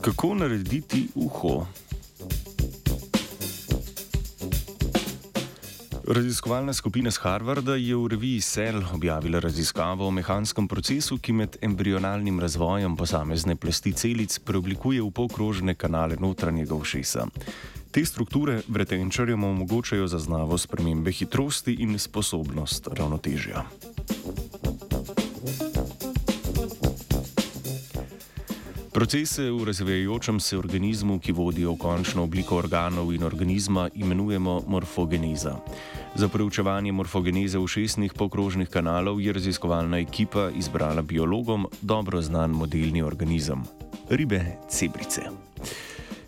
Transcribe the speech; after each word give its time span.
Kako 0.00 0.34
narediti 0.34 1.08
uho? 1.14 1.66
Raziskovalna 6.08 6.72
skupina 6.72 7.10
z 7.10 7.18
Harvarda 7.18 7.74
je 7.76 7.96
v 7.96 8.08
reviji 8.08 8.40
Cell 8.40 8.80
objavila 8.94 9.38
raziskavo 9.38 10.08
o 10.08 10.10
mehanskem 10.10 10.68
procesu, 10.68 11.18
ki 11.18 11.32
med 11.32 11.56
embrionalnim 11.60 12.40
razvojem 12.40 12.96
posamezne 12.96 13.56
plasti 13.56 13.92
celic 13.92 14.38
preoblikuje 14.38 15.02
v 15.02 15.10
polkrožne 15.10 15.74
kanale 15.74 16.16
notranjega 16.16 16.74
ušesa. 16.74 17.26
Te 17.90 18.04
strukture 18.04 18.62
vretenčarjem 18.68 19.44
omogočajo 19.44 20.06
zaznavo 20.06 20.58
spremembe 20.58 21.12
hitrosti 21.12 21.76
in 21.84 21.98
sposobnost 21.98 22.88
ravnotežja. 22.88 23.66
Procese 28.92 29.50
v 29.50 29.64
razvijajočem 29.64 30.40
se 30.40 30.58
organizmu, 30.58 31.18
ki 31.18 31.32
vodijo 31.32 31.72
v 31.72 31.78
končno 31.78 32.24
obliko 32.26 32.56
organov 32.58 33.12
in 33.14 33.22
organizma, 33.22 33.88
imenujemo 33.94 34.62
morfogeneza. 34.66 35.54
Za 36.14 36.28
preučevanje 36.28 36.92
morfogeneze 36.92 37.58
ušesnih 37.58 38.12
pokrožnih 38.12 38.68
kanalov 38.68 39.20
je 39.20 39.32
raziskovalna 39.32 39.98
ekipa 39.98 40.50
izbrala 40.58 41.02
biologom 41.02 41.68
dobro 41.82 42.22
znan 42.22 42.50
modelni 42.50 43.02
organizem- 43.02 43.62
ribe 44.18 44.44
cebrice. 44.68 45.22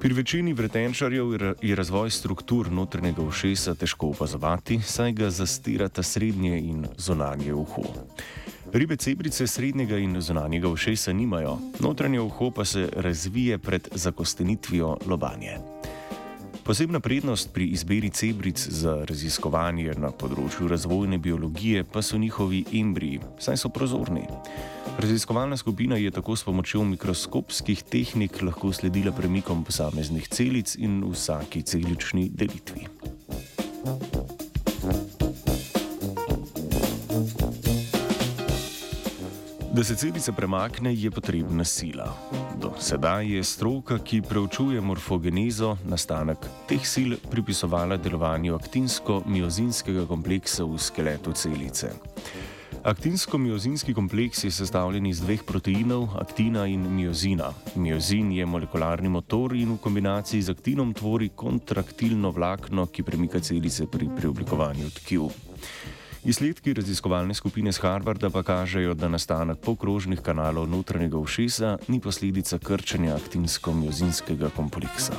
Pri 0.00 0.14
večini 0.14 0.52
vretenčarjev 0.52 1.56
je 1.62 1.76
razvoj 1.76 2.10
struktur 2.10 2.72
notranjega 2.72 3.22
ušesa 3.22 3.74
težko 3.74 4.08
opazovati, 4.08 4.80
saj 4.80 5.12
ga 5.12 5.30
zastirata 5.30 6.02
srednje 6.02 6.58
in 6.58 6.86
zonanje 6.96 7.54
uho. 7.54 7.82
Ribe 8.72 8.96
cebrice 8.96 9.46
srednjega 9.46 9.98
in 9.98 10.20
zunanjega 10.20 10.68
ušesa 10.68 11.12
nimajo, 11.12 11.58
notranje 11.80 12.20
uho 12.20 12.50
pa 12.50 12.64
se 12.64 12.88
razvije 12.96 13.58
pred 13.58 13.88
zakostenitvijo 13.94 14.96
lobanje. 15.06 15.58
Posebna 16.64 17.00
prednost 17.00 17.52
pri 17.52 17.66
izbiri 17.66 18.10
cebric 18.10 18.68
za 18.68 19.04
raziskovanje 19.08 19.94
na 20.02 20.10
področju 20.10 20.66
razvojne 20.68 21.18
biologije 21.18 21.84
pa 21.84 22.02
so 22.02 22.18
njihovi 22.18 22.64
embriji, 22.74 23.20
saj 23.38 23.60
so 23.62 23.70
prozorni. 23.70 24.24
Raziskovalna 24.98 25.56
skupina 25.56 25.96
je 25.96 26.10
tako 26.10 26.36
s 26.36 26.42
pomočjo 26.42 26.82
mikroskopskih 26.84 27.84
tehnik 27.86 28.42
lahko 28.42 28.72
sledila 28.72 29.14
premikom 29.14 29.62
posameznih 29.64 30.26
celic 30.28 30.74
in 30.78 31.04
vsaki 31.06 31.62
celični 31.62 32.28
delitvi. 32.34 32.88
Da 39.76 39.84
se 39.84 39.96
celica 39.96 40.32
premakne, 40.32 40.94
je 40.94 41.10
potrebna 41.10 41.64
sila. 41.64 42.08
Do 42.60 42.70
sedaj 42.80 43.26
je 43.28 43.44
stroka, 43.44 43.98
ki 43.98 44.22
preučuje 44.24 44.80
morfogenezo, 44.80 45.74
nastanek 45.84 46.46
teh 46.64 46.80
sil 46.92 47.18
pripisovala 47.30 47.98
delovanju 48.00 48.56
aktinsko-miozinskega 48.56 50.06
kompleksa 50.08 50.64
v 50.64 50.78
skeletu 50.80 51.34
celice. 51.36 51.90
Aktinsko-miozinski 52.88 53.92
kompleks 53.94 54.44
je 54.44 54.50
sestavljen 54.50 55.10
iz 55.12 55.20
dveh 55.20 55.44
proteinov, 55.44 56.08
aktina 56.22 56.64
in 56.66 56.88
miozina. 56.96 57.52
Miozin 57.74 58.32
je 58.32 58.46
molekularni 58.46 59.12
motor 59.12 59.52
in 59.52 59.74
v 59.74 59.78
kombinaciji 59.84 60.42
z 60.42 60.56
aktinom 60.56 60.94
tvori 60.94 61.28
kontraktilno 61.36 62.32
vlakno, 62.32 62.86
ki 62.86 63.02
premika 63.02 63.44
celice 63.44 63.84
pri 63.92 64.08
preoblikovanju 64.16 64.88
tkiv. 65.02 65.28
Izsledki 66.26 66.74
raziskovalne 66.74 67.34
skupine 67.34 67.72
z 67.72 67.78
Harvarda 67.78 68.30
pa 68.30 68.42
kažejo, 68.42 68.94
da 68.94 69.08
nastanek 69.08 69.60
pokrožnih 69.62 70.20
kanalov 70.20 70.66
notranjega 70.66 71.18
ušesa 71.18 71.76
ni 71.88 72.00
posledica 72.00 72.58
krčenja 72.58 73.14
aktinsko-miozinskega 73.14 74.50
kompleksa. 74.56 75.14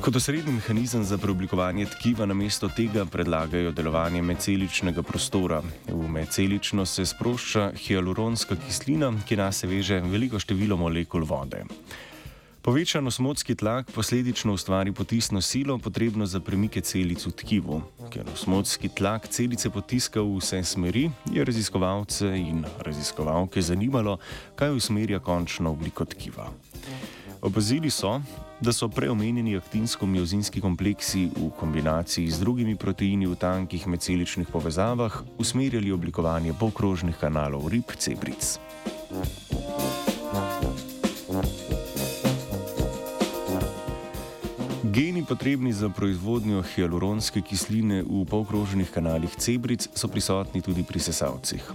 Kot 0.00 0.16
osrednji 0.16 0.52
mehanizem 0.52 1.04
za 1.04 1.18
preoblikovanje 1.18 1.86
tkiva 1.86 2.26
namesto 2.26 2.68
tega 2.68 3.04
predlagajo 3.04 3.72
delovanje 3.72 4.22
medceličnega 4.22 5.02
prostora. 5.02 5.62
V 5.88 6.08
medcelično 6.08 6.86
se 6.86 7.06
sprošča 7.06 7.72
hialuronska 7.74 8.56
kislina, 8.66 9.12
ki 9.26 9.36
nas 9.36 9.64
veže 9.64 10.00
veliko 10.00 10.38
število 10.38 10.76
molekul 10.76 11.24
vode. 11.26 11.64
Povečan 12.64 13.06
osmotski 13.06 13.54
tlak 13.54 13.90
posledično 13.92 14.52
ustvari 14.52 14.92
potisno 14.92 15.40
silo, 15.40 15.78
potrebno 15.78 16.26
za 16.26 16.40
premike 16.40 16.80
celic 16.80 17.26
v 17.26 17.30
tkivu. 17.30 17.80
Ker 18.08 18.24
osmotski 18.32 18.88
tlak 18.88 19.28
celice 19.28 19.68
potiska 19.70 20.22
v 20.24 20.38
vse 20.40 20.62
smeri, 20.64 21.10
je 21.28 21.44
raziskovalce 21.44 22.24
in 22.24 22.64
raziskovalke 22.80 23.60
zanimalo, 23.60 24.16
kaj 24.56 24.72
usmerja 24.72 25.20
končno 25.20 25.76
obliko 25.76 26.08
tkiva. 26.08 26.48
Opazili 27.44 27.90
so, 27.90 28.16
da 28.60 28.72
so 28.72 28.88
preomenjeni 28.88 29.58
aktinsko-miozinski 29.60 30.64
kompleksi 30.64 31.28
v 31.36 31.52
kombinaciji 31.60 32.30
z 32.30 32.40
drugimi 32.40 32.76
proteini 32.80 33.26
v 33.28 33.36
tankih 33.36 33.86
medceličnih 33.86 34.48
povezavah 34.48 35.20
usmerjali 35.38 35.92
oblikovanje 35.92 36.56
polkrožnih 36.56 37.20
kanalov 37.20 37.68
rib 37.68 37.92
cebric. 37.98 38.56
Geni 44.94 45.24
potrebni 45.24 45.72
za 45.72 45.88
proizvodnjo 45.88 46.62
hialuronske 46.62 47.40
kisline 47.42 48.04
v 48.06 48.20
polkrožnih 48.30 48.90
kanalih 48.94 49.32
cebric 49.36 49.88
so 49.90 50.06
prisotni 50.08 50.62
tudi 50.62 50.84
pri 50.86 51.00
sesalcih. 51.02 51.66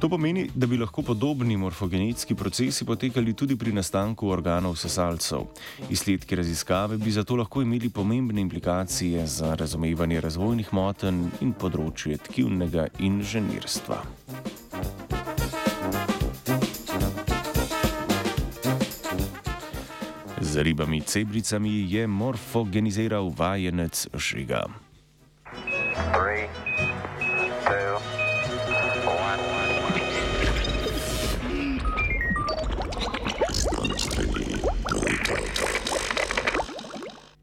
To 0.00 0.08
pomeni, 0.10 0.48
da 0.54 0.66
bi 0.66 0.76
lahko 0.76 1.02
podobni 1.06 1.56
morfogenetski 1.56 2.34
procesi 2.34 2.84
potekali 2.84 3.34
tudi 3.34 3.56
pri 3.56 3.72
nastanku 3.72 4.26
organov 4.28 4.74
sesalcev. 4.74 5.46
Izsledki 5.90 6.36
raziskave 6.36 6.98
bi 6.98 7.14
zato 7.14 7.36
lahko 7.36 7.62
imeli 7.62 7.88
pomembne 7.88 8.40
implikacije 8.40 9.26
za 9.26 9.54
razumevanje 9.54 10.20
razvojnih 10.20 10.74
motenj 10.74 11.28
in 11.46 11.54
področje 11.54 12.18
tkivnega 12.26 12.88
inženirstva. 12.98 14.02
Z 20.56 20.64
ribami 20.64 21.04
cebricami 21.04 21.84
je 21.84 22.08
morfogeniziral 22.08 23.28
vajenec 23.28 24.08
Žiga. 24.16 24.64
Three. 26.16 26.48